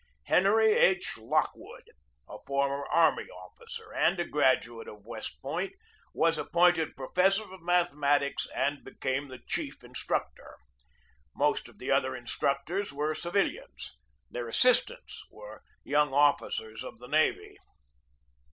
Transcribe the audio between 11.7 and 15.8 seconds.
the other instructors were civilians. Their assistants were